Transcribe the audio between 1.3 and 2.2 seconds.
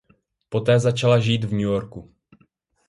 v New Yorku.